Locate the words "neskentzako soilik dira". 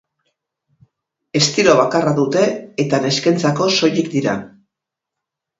3.05-4.35